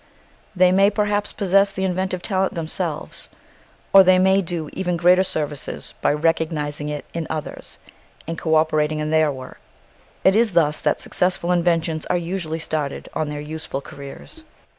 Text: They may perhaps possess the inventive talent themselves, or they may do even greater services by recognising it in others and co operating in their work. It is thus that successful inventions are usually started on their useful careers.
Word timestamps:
They 0.55 0.71
may 0.71 0.89
perhaps 0.89 1.31
possess 1.31 1.71
the 1.71 1.83
inventive 1.83 2.23
talent 2.23 2.55
themselves, 2.55 3.29
or 3.93 4.03
they 4.03 4.17
may 4.17 4.41
do 4.41 4.67
even 4.73 4.97
greater 4.97 5.21
services 5.23 5.93
by 6.01 6.11
recognising 6.11 6.89
it 6.89 7.05
in 7.13 7.27
others 7.29 7.77
and 8.27 8.35
co 8.35 8.55
operating 8.55 8.97
in 8.97 9.11
their 9.11 9.31
work. 9.31 9.59
It 10.23 10.35
is 10.35 10.53
thus 10.53 10.81
that 10.81 11.01
successful 11.01 11.51
inventions 11.51 12.07
are 12.07 12.17
usually 12.17 12.57
started 12.57 13.09
on 13.13 13.29
their 13.29 13.41
useful 13.41 13.79
careers. 13.81 14.43